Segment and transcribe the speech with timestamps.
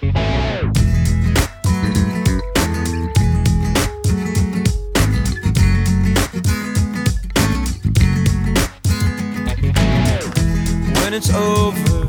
[0.00, 0.14] When
[11.12, 12.06] it's over,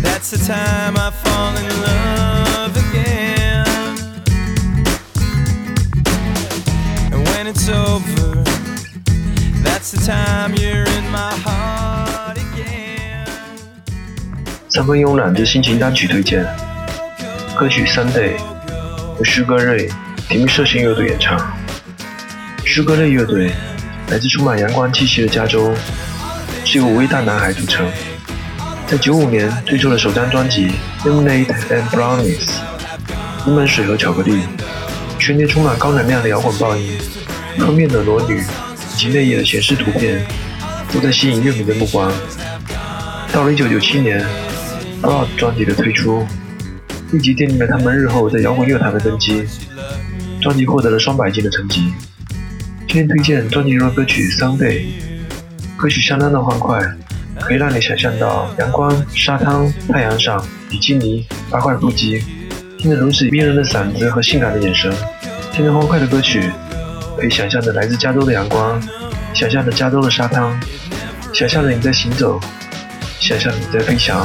[0.00, 3.66] that's the time I fall in love again.
[7.12, 8.44] And when it's over,
[9.64, 10.91] that's the time you're
[14.74, 16.46] 三分慵懒之心情单曲推荐，
[17.54, 18.30] 歌曲《Sunday》
[19.18, 19.86] 由诗歌瑞
[20.30, 21.38] 提名社星乐队演唱。
[22.64, 23.50] 诗歌类乐队
[24.08, 25.74] 来自充满阳光气息的加州，
[26.64, 27.86] 是由五位大男孩组成。
[28.86, 30.70] 在95年推出了首张专辑
[31.06, 32.38] 《Lemonade and Brownies》，
[33.44, 34.40] 柠檬水和巧克力，
[35.18, 36.98] 全年充满高能量的摇滚爆音、
[37.58, 40.24] 封面的裸女以及内页的显示图片，
[40.90, 42.10] 都在吸引乐迷的目光。
[43.30, 44.20] 到了1997年，
[45.02, 46.24] 《Blood》专辑的推出，
[47.10, 49.44] 立即奠定了他们日后在摇滚乐坛的根基。
[50.40, 51.92] 专辑获得了双百金的成绩。
[52.86, 54.80] 今天推荐专辑中的歌曲《Sunday》，
[55.76, 56.80] 歌曲相当的欢快，
[57.40, 62.22] 可以让你想象到阳光、沙滩、太阳上、比基尼、八块腹肌，
[62.78, 64.92] 听着如此迷人的嗓子和性感的眼神，
[65.52, 66.48] 听着欢快的歌曲，
[67.16, 68.80] 可以想象着来自加州的阳光，
[69.34, 70.60] 想象着加州的沙滩，
[71.32, 72.40] 想象着你在行走，
[73.18, 74.24] 想象着你在飞翔。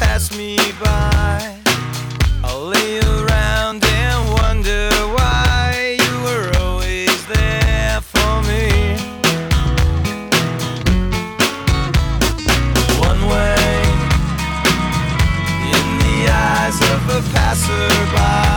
[0.00, 1.56] passed me by,
[2.42, 8.96] I'll lay around and wonder why you were always there for me.
[13.08, 13.60] One way,
[15.76, 18.49] in the eyes of a passerby.